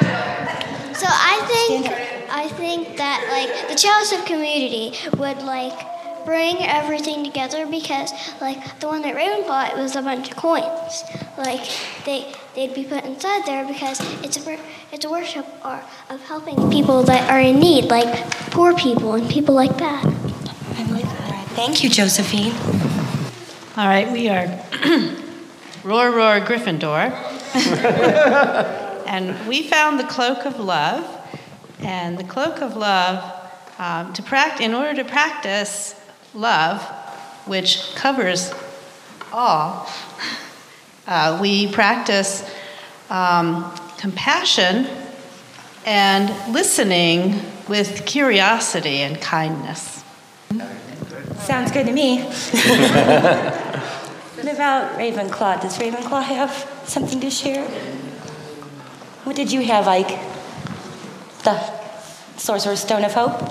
so 0.93 1.07
I 1.09 1.41
think 1.47 1.87
I 2.31 2.47
think 2.49 2.97
that 2.97 3.27
like 3.31 3.69
the 3.69 3.75
chalice 3.75 4.11
of 4.13 4.25
community 4.25 4.93
would 5.17 5.41
like 5.43 6.25
bring 6.25 6.57
everything 6.59 7.23
together 7.23 7.65
because 7.67 8.11
like 8.41 8.79
the 8.79 8.87
one 8.87 9.01
that 9.03 9.15
Raven 9.15 9.45
bought 9.47 9.75
was 9.77 9.95
a 9.95 10.01
bunch 10.01 10.31
of 10.31 10.37
coins. 10.37 11.03
Like 11.37 11.67
they 12.05 12.33
they'd 12.55 12.73
be 12.73 12.83
put 12.83 13.03
inside 13.03 13.45
there 13.45 13.67
because 13.67 13.99
it's 14.23 14.37
a 14.37 14.59
it's 14.91 15.05
a 15.05 15.09
worship 15.09 15.45
or 15.63 15.83
of 16.09 16.21
helping 16.21 16.69
people 16.71 17.03
that 17.03 17.29
are 17.29 17.39
in 17.39 17.59
need, 17.59 17.85
like 17.85 18.31
poor 18.51 18.73
people 18.75 19.13
and 19.13 19.29
people 19.29 19.53
like 19.53 19.77
that. 19.77 20.03
Thank 21.55 21.83
you, 21.83 21.89
Josephine. 21.89 22.53
All 23.77 23.87
right, 23.87 24.11
we 24.11 24.27
are 24.27 24.45
Roar 25.83 26.11
Roar 26.11 26.41
Gryffindor. 26.41 27.11
and 29.07 29.47
we 29.47 29.63
found 29.63 29.97
the 29.97 30.03
Cloak 30.03 30.45
of 30.45 30.59
Love. 30.59 31.09
And 31.79 32.17
the 32.17 32.23
Cloak 32.23 32.61
of 32.61 32.75
Love, 32.75 33.23
um, 33.77 34.11
to 34.13 34.21
pract- 34.21 34.59
in 34.59 34.73
order 34.73 34.95
to 34.95 35.05
practice 35.05 35.95
love, 36.33 36.81
which 37.45 37.93
covers 37.95 38.53
all, 39.31 39.87
uh, 41.07 41.37
we 41.41 41.67
practice 41.71 42.49
um, 43.09 43.71
compassion 43.97 44.87
and 45.85 46.29
listening 46.53 47.41
with 47.67 48.05
curiosity 48.05 49.01
and 49.01 49.21
kindness. 49.21 50.03
Sounds 51.39 51.71
good 51.71 51.85
to 51.85 51.91
me. 51.91 52.21
what 52.21 52.33
about 54.51 54.97
Ravenclaw? 54.97 55.61
Does 55.61 55.77
Ravenclaw 55.77 56.23
have 56.23 56.51
something 56.85 57.19
to 57.21 57.29
share? 57.29 57.63
What 59.25 59.35
did 59.35 59.51
you 59.51 59.61
have, 59.61 59.87
Ike? 59.87 60.19
The 61.43 61.59
Sorcerer's 62.37 62.79
Stone 62.79 63.03
of 63.03 63.13
Hope? 63.13 63.41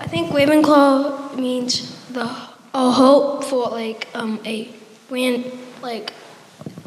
I 0.00 0.06
think 0.08 0.30
Ravenclaw 0.30 1.36
means 1.36 1.96
the 2.10 2.30
a 2.74 2.90
hope 2.90 3.44
for 3.44 3.68
like 3.68 4.08
um 4.14 4.40
a 4.46 4.68
when 5.12 5.44
like 5.82 6.12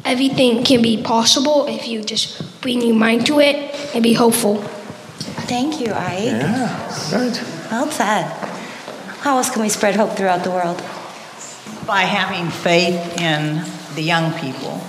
everything 0.04 0.64
can 0.64 0.82
be 0.82 1.00
possible 1.02 1.66
if 1.66 1.86
you 1.86 2.02
just 2.02 2.60
bring 2.60 2.82
your 2.82 2.96
mind 2.96 3.24
to 3.26 3.38
it 3.38 3.56
and 3.94 4.02
be 4.02 4.14
hopeful. 4.14 4.56
Thank 5.46 5.80
you, 5.80 5.92
Ike. 5.92 6.34
Yeah. 6.34 7.08
Good. 7.10 7.38
Well 7.70 7.90
said. 7.90 8.24
How 9.22 9.36
else 9.38 9.48
can 9.50 9.62
we 9.62 9.68
spread 9.68 9.94
hope 9.94 10.16
throughout 10.16 10.42
the 10.42 10.50
world? 10.50 10.82
by 11.86 12.02
having 12.02 12.50
faith 12.50 13.20
in 13.20 13.62
the 13.94 14.02
young 14.02 14.32
people, 14.40 14.80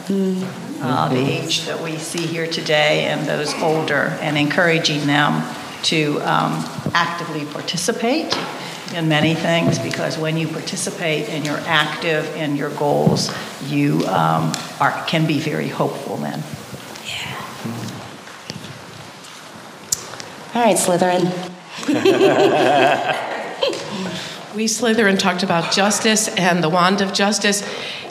uh, 0.82 1.10
the 1.10 1.19
age 1.19 1.65
that 1.65 1.82
we 1.82 1.97
see 1.97 2.26
here 2.26 2.47
today, 2.47 3.06
and 3.06 3.28
those 3.28 3.54
older, 3.62 4.17
and 4.19 4.38
encouraging 4.38 5.06
them 5.06 5.43
to 5.84 6.19
um, 6.21 6.65
actively 6.93 7.45
participate 7.45 8.36
in 8.93 9.08
many 9.08 9.34
things 9.36 9.80
because 9.80 10.17
when 10.17 10.38
you 10.38 10.47
participate 10.47 11.30
and 11.30 11.45
you're 11.45 11.60
active 11.65 12.26
in 12.36 12.56
your 12.56 12.69
goals, 12.71 13.32
you 13.65 14.06
um, 14.08 14.52
are, 14.80 15.04
can 15.08 15.26
be 15.28 15.39
very 15.39 15.67
hopeful 15.67 16.17
then. 16.17 16.43
Yeah. 17.06 17.36
All 20.56 20.63
right, 20.63 20.78
Slytherin. 20.78 21.54
We 24.58 24.65
Slytherin 24.65 25.19
talked 25.19 25.43
about 25.43 25.71
justice 25.71 26.30
and 26.30 26.63
the 26.63 26.69
wand 26.69 27.02
of 27.02 27.13
justice. 27.13 27.62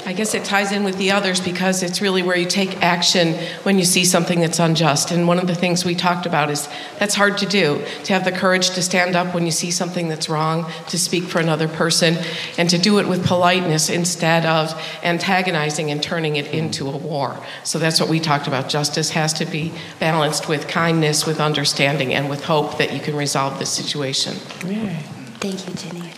I 0.07 0.13
guess 0.13 0.35
it 0.35 0.45
ties 0.45 0.71
in 0.71 0.85
with 0.85 0.99
the 0.99 1.11
others 1.11 1.41
because 1.41 1.83
it's 1.83 2.01
really 2.01 2.23
where 2.23 2.37
you 2.37 2.47
take 2.47 2.81
action 2.81 3.35
when 3.65 3.77
you 3.77 3.85
see 3.85 4.05
something 4.05 4.39
that's 4.39 4.61
unjust. 4.61 5.11
And 5.11 5.27
one 5.27 5.41
of 5.41 5.49
the 5.49 5.55
things 5.57 5.85
we 5.85 5.97
talked 5.97 6.27
about 6.27 6.49
is 6.49 6.69
that's 7.01 7.17
hard 7.17 7.39
to 7.39 7.47
do, 7.47 7.85
to 8.05 8.13
have 8.13 8.25
the 8.25 8.31
courage 8.31 8.71
to 8.71 8.83
stand 8.83 9.17
up 9.17 9.35
when 9.35 9.45
you 9.47 9.51
see 9.51 9.73
something 9.73 10.09
that's 10.09 10.29
wrong, 10.29 10.71
to 10.91 10.97
speak 10.97 11.25
for 11.25 11.41
another 11.41 11.67
person, 11.67 12.19
and 12.57 12.71
to 12.71 12.79
do 12.79 13.01
it 13.01 13.09
with 13.09 13.27
politeness 13.27 13.91
instead 13.91 14.47
of 14.47 14.81
antagonizing 15.03 15.91
and 15.91 16.01
turning 16.01 16.37
it 16.37 16.47
into 16.55 16.89
a 16.89 16.97
war. 16.97 17.37
So 17.65 17.81
that's 17.81 17.99
what 17.99 18.09
we 18.09 18.21
talked 18.21 18.47
about. 18.47 18.69
Justice 18.69 19.11
has 19.11 19.33
to 19.35 19.45
be 19.45 19.73
balanced 19.99 20.49
with 20.49 20.69
kindness, 20.69 21.27
with 21.27 21.41
understanding, 21.41 22.15
and 22.15 22.31
with 22.31 22.45
hope 22.45 22.79
that 22.79 22.93
you 22.93 23.01
can 23.01 23.17
resolve 23.17 23.59
this 23.59 23.71
situation. 23.71 24.35
Thank 24.35 25.67
you, 25.67 25.75
Jenny. 25.75 26.13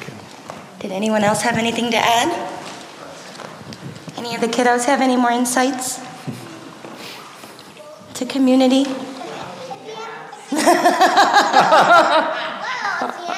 Did 0.79 0.93
anyone 0.93 1.25
else 1.25 1.41
have 1.41 1.57
anything 1.57 1.91
to 1.91 1.97
add? 1.97 2.58
Any 4.19 4.35
of 4.35 4.41
the 4.41 4.49
kiddos 4.49 4.85
have 4.87 5.01
any 5.01 5.17
more 5.17 5.31
insights 5.31 6.01
to 8.15 8.27
community? 8.27 8.83
The 8.83 8.91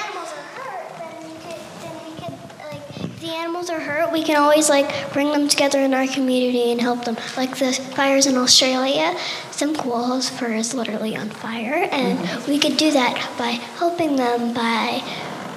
animals 0.00 0.30
are 0.32 0.40
hurt, 0.40 0.90
we 1.22 1.34
could, 1.44 1.60
then 1.82 1.94
we 2.02 2.10
could, 2.18 2.34
like, 2.64 3.20
the 3.20 3.30
animals 3.30 3.68
are 3.68 3.80
hurt, 3.80 4.10
we 4.10 4.22
can 4.22 4.36
always 4.36 4.70
like 4.70 5.12
bring 5.12 5.32
them 5.32 5.48
together 5.48 5.80
in 5.80 5.92
our 5.92 6.06
community 6.06 6.72
and 6.72 6.80
help 6.80 7.04
them. 7.04 7.18
Like 7.36 7.58
the 7.58 7.72
fires 7.72 8.26
in 8.26 8.38
Australia, 8.38 9.14
some 9.50 9.74
koalas' 9.76 10.30
fur 10.30 10.54
is 10.54 10.72
literally 10.72 11.14
on 11.14 11.28
fire, 11.28 11.88
and 11.92 12.18
mm-hmm. 12.18 12.50
we 12.50 12.58
could 12.58 12.78
do 12.78 12.90
that 12.92 13.30
by 13.36 13.50
helping 13.50 14.16
them 14.16 14.54
by 14.54 15.02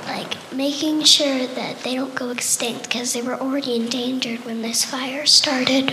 like 0.06 0.54
making 0.54 1.04
sure 1.04 1.48
that 1.48 1.80
they 1.80 1.96
don't 1.96 2.16
go 2.16 2.30
extinct 2.30 2.84
because 2.84 3.14
they 3.14 3.22
were 3.22 3.36
already 3.36 3.76
endangered 3.76 4.46
when 4.46 4.62
this 4.62 4.84
fire 4.84 5.26
started. 5.26 5.88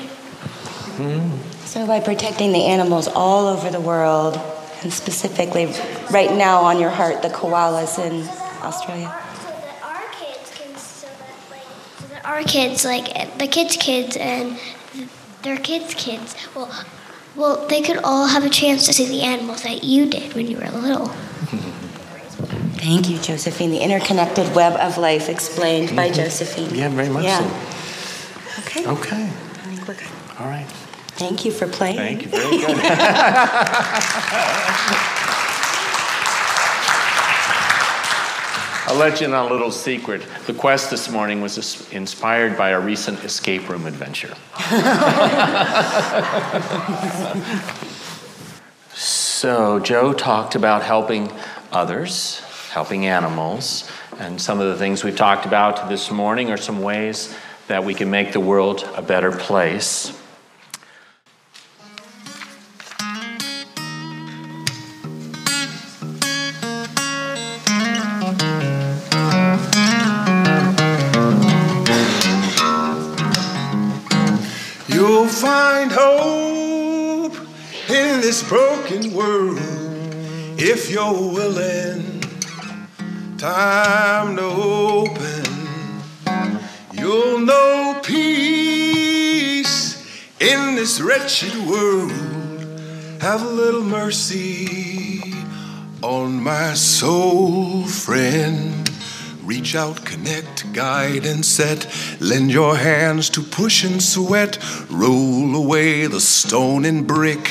Mm. 0.97 1.39
So 1.65 1.87
by 1.87 2.01
protecting 2.01 2.53
the 2.53 2.67
animals 2.67 3.09
all 3.09 3.47
over 3.47 3.71
the 3.71 3.81
world, 3.81 4.41
and 4.83 4.93
specifically 4.93 5.67
right 6.11 6.33
now 6.37 6.63
on 6.63 6.81
your 6.81 6.91
heart, 6.91 7.23
the 7.23 7.29
koalas 7.29 7.99
in 7.99 8.27
Australia. 8.63 9.15
So 9.43 9.51
our 9.83 10.03
kids, 10.13 10.51
can 10.55 10.77
so 10.77 11.07
that 11.07 11.51
like 11.51 12.27
our 12.27 12.43
kids 12.43 12.85
like 12.85 13.39
the 13.39 13.47
kids' 13.47 13.77
kids 13.77 14.17
and 14.17 14.59
their 15.43 15.57
kids' 15.57 15.95
kids, 15.95 16.35
well, 16.55 16.85
well, 17.37 17.67
they 17.69 17.83
could 17.83 17.99
all 17.99 18.27
have 18.27 18.45
a 18.45 18.51
chance 18.51 18.87
to 18.87 18.93
see 18.93 19.07
the 19.07 19.23
animals 19.23 19.63
that 19.63 19.85
you 19.85 20.07
did 20.07 20.35
when 20.35 20.47
you 20.47 20.57
were 20.59 20.69
little. 20.71 21.13
Thank 22.81 23.11
you, 23.11 23.19
Josephine. 23.19 23.71
The 23.71 23.81
interconnected 23.81 24.55
web 24.55 24.73
of 24.81 24.97
life 24.97 25.29
explained 25.29 25.95
by 25.95 26.07
mm-hmm. 26.07 26.15
Josephine. 26.15 26.75
Yeah, 26.75 26.89
very 26.89 27.11
much 27.11 27.25
yeah. 27.25 27.41
so. 27.41 27.45
Okay. 28.63 28.87
Okay. 28.87 29.25
I 29.25 29.29
think 29.29 29.87
we're 29.87 29.95
good. 29.95 30.09
All 30.39 30.47
right. 30.47 30.67
Thank 31.19 31.45
you 31.45 31.53
for 31.53 31.69
playing. 31.69 31.97
Thank 31.97 32.23
you. 32.23 32.29
Very 32.29 32.59
good. 32.59 32.81
I'll 38.87 38.97
let 38.97 39.21
you 39.21 39.27
in 39.27 39.35
on 39.35 39.49
a 39.49 39.51
little 39.53 39.71
secret. 39.71 40.25
The 40.47 40.55
quest 40.55 40.91
this 40.91 41.11
morning 41.11 41.43
was 41.43 41.93
inspired 41.93 42.57
by 42.57 42.71
a 42.71 42.81
recent 42.81 43.23
escape 43.25 43.69
room 43.69 43.85
adventure. 43.85 44.35
so, 48.95 49.81
Joe 49.81 50.15
talked 50.15 50.55
about 50.55 50.83
helping 50.83 51.31
others, 51.71 52.41
helping 52.71 53.05
animals, 53.05 53.91
and 54.21 54.41
some 54.41 54.61
of 54.61 54.69
the 54.69 54.77
things 54.77 55.03
we've 55.03 55.17
talked 55.17 55.45
about 55.45 55.89
this 55.89 56.09
morning 56.09 56.53
are 56.53 56.57
some 56.57 56.83
ways 56.83 57.37
that 57.67 57.83
we 57.83 57.95
can 57.95 58.09
make 58.09 58.33
the 58.33 58.39
world 58.39 58.89
a 58.95 59.03
better 59.03 59.33
place. 59.33 60.17
You'll 74.87 75.27
find 75.27 75.91
hope 75.91 77.35
in 77.89 78.21
this 78.21 78.49
broken 78.49 79.13
world 79.13 79.59
if 80.57 80.89
you're 80.89 81.13
willing. 81.13 82.20
Time 83.41 84.37
to 84.37 84.43
open. 84.43 85.45
You'll 86.93 87.39
know 87.39 87.99
peace 88.05 89.97
in 90.39 90.75
this 90.75 91.01
wretched 91.01 91.57
world. 91.67 92.13
Have 93.23 93.41
a 93.41 93.49
little 93.49 93.83
mercy 93.83 95.23
on 96.03 96.43
my 96.43 96.75
soul, 96.75 97.87
friend. 97.87 98.91
Reach 99.43 99.75
out, 99.75 100.05
connect, 100.05 100.71
guide, 100.75 101.25
and 101.25 101.43
set. 101.43 101.87
Lend 102.21 102.53
your 102.53 102.77
hands 102.77 103.31
to 103.31 103.41
push 103.41 103.85
and 103.85 104.03
sweat. 104.03 104.59
Roll 104.91 105.57
away 105.57 106.07
the 106.07 106.21
stone 106.21 106.85
and 106.85 107.07
brick. 107.07 107.47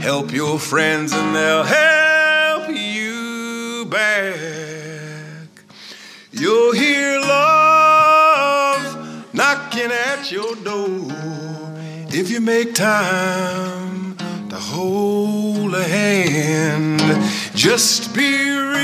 Help 0.00 0.32
your 0.32 0.58
friends, 0.58 1.12
and 1.12 1.36
they'll 1.36 1.62
help 1.62 2.70
you 2.70 3.84
back. 3.90 4.65
You'll 6.38 6.72
hear 6.74 7.18
love 7.18 8.94
knocking 9.32 9.90
at 9.90 10.30
your 10.30 10.54
door 10.56 11.10
if 12.12 12.30
you 12.30 12.42
make 12.42 12.74
time 12.74 14.18
to 14.50 14.56
hold 14.56 15.74
a 15.74 15.82
hand. 15.82 17.00
Just 17.54 18.14
be 18.14 18.50
real 18.50 18.80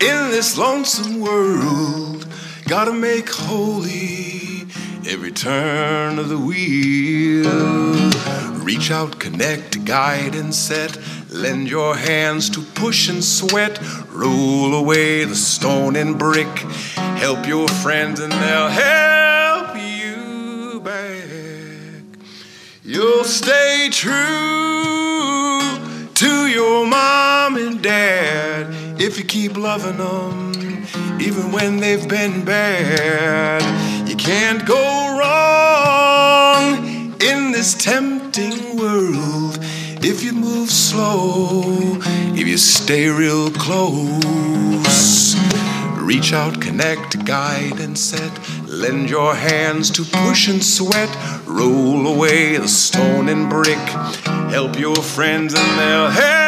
in 0.00 0.30
this 0.30 0.58
lonesome 0.58 1.20
world, 1.20 2.26
gotta 2.66 2.92
make 2.92 3.30
holy 3.30 4.66
every 5.08 5.32
turn 5.32 6.18
of 6.18 6.28
the 6.28 6.38
wheel. 6.38 7.48
Reach 8.62 8.90
out, 8.90 9.18
connect, 9.18 9.82
guide, 9.86 10.34
and 10.34 10.54
set. 10.54 10.98
Lend 11.30 11.68
your 11.68 11.94
hands 11.94 12.48
to 12.50 12.62
push 12.62 13.08
and 13.08 13.22
sweat. 13.22 13.78
Roll 14.10 14.74
away 14.74 15.24
the 15.24 15.34
stone 15.34 15.94
and 15.96 16.18
brick. 16.18 16.58
Help 17.18 17.46
your 17.46 17.68
friends, 17.68 18.20
and 18.20 18.32
they'll 18.32 18.68
help 18.68 19.76
you 19.76 20.80
back. 20.80 22.02
You'll 22.82 23.24
stay 23.24 23.88
true 23.90 24.14
to 26.14 26.46
your 26.46 26.86
mom 26.86 27.56
and 27.56 27.82
dad 27.82 28.98
if 29.00 29.16
you 29.16 29.24
keep 29.24 29.56
loving 29.56 29.98
them, 29.98 30.52
even 31.20 31.52
when 31.52 31.76
they've 31.76 32.08
been 32.08 32.44
bad, 32.44 33.62
you 34.08 34.16
can't 34.16 34.66
go 34.66 35.18
wrong 35.18 36.74
in 37.20 37.52
this 37.52 37.74
tempting 37.74 38.76
world 38.76 39.58
if 40.02 40.22
you 40.22 40.32
move 40.32 40.70
slow, 40.70 41.98
if 42.34 42.46
you 42.46 42.56
stay 42.58 43.08
real 43.08 43.50
close. 43.50 45.36
Reach 45.96 46.32
out, 46.32 46.60
connect, 46.60 47.24
guide, 47.24 47.80
and 47.80 47.98
set. 47.98 48.32
Lend 48.66 49.10
your 49.10 49.34
hands 49.34 49.90
to 49.90 50.04
push 50.04 50.48
and 50.48 50.64
sweat. 50.64 51.14
Roll 51.46 52.06
away 52.06 52.56
the 52.56 52.68
stone 52.68 53.28
and 53.28 53.50
brick. 53.50 53.76
Help 54.50 54.78
your 54.78 54.96
friends, 54.96 55.54
and 55.54 55.78
they'll 55.78 56.10
help. 56.10 56.47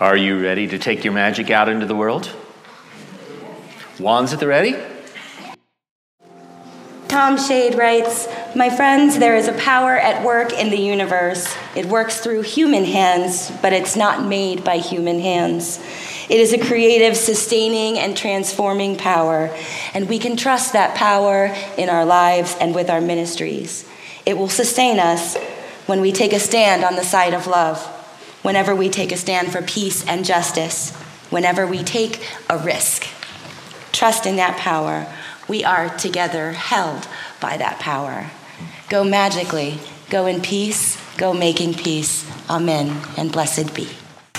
Are 0.00 0.16
you 0.16 0.40
ready 0.40 0.68
to 0.68 0.78
take 0.78 1.02
your 1.02 1.12
magic 1.12 1.50
out 1.50 1.68
into 1.68 1.84
the 1.84 1.96
world? 1.96 2.30
Wands 3.98 4.32
at 4.32 4.38
the 4.38 4.46
ready? 4.46 4.76
Tom 7.08 7.36
Shade 7.36 7.74
writes 7.74 8.28
My 8.54 8.70
friends, 8.70 9.18
there 9.18 9.34
is 9.34 9.48
a 9.48 9.52
power 9.54 9.98
at 9.98 10.24
work 10.24 10.52
in 10.52 10.70
the 10.70 10.78
universe. 10.78 11.52
It 11.74 11.86
works 11.86 12.20
through 12.20 12.42
human 12.42 12.84
hands, 12.84 13.50
but 13.60 13.72
it's 13.72 13.96
not 13.96 14.24
made 14.24 14.62
by 14.62 14.76
human 14.76 15.18
hands. 15.18 15.80
It 16.28 16.38
is 16.38 16.52
a 16.52 16.64
creative, 16.64 17.16
sustaining, 17.16 17.98
and 17.98 18.16
transforming 18.16 18.96
power, 18.96 19.52
and 19.94 20.08
we 20.08 20.20
can 20.20 20.36
trust 20.36 20.74
that 20.74 20.94
power 20.94 21.46
in 21.76 21.88
our 21.88 22.04
lives 22.04 22.56
and 22.60 22.72
with 22.72 22.88
our 22.88 23.00
ministries. 23.00 23.84
It 24.24 24.38
will 24.38 24.48
sustain 24.48 25.00
us 25.00 25.36
when 25.86 26.00
we 26.00 26.12
take 26.12 26.32
a 26.32 26.38
stand 26.38 26.84
on 26.84 26.94
the 26.94 27.02
side 27.02 27.34
of 27.34 27.48
love, 27.48 27.97
whenever 28.42 28.74
we 28.74 28.88
take 28.88 29.12
a 29.12 29.16
stand 29.16 29.52
for 29.52 29.62
peace 29.62 30.06
and 30.06 30.24
justice, 30.24 30.94
whenever 31.30 31.66
we 31.66 31.82
take 31.82 32.26
a 32.48 32.58
risk. 32.58 33.06
Trust 33.92 34.26
in 34.26 34.36
that 34.36 34.56
power 34.56 35.06
we 35.48 35.64
are 35.64 35.88
together 35.96 36.52
held 36.52 37.08
by 37.40 37.56
that 37.56 37.80
power. 37.80 38.30
Go 38.90 39.02
magically, 39.02 39.80
go 40.10 40.26
in 40.26 40.42
peace, 40.42 40.98
go 41.16 41.32
making 41.32 41.74
peace. 41.74 42.30
Amen, 42.48 43.00
and 43.16 43.32
blessed 43.32 43.74
be. 43.74 43.88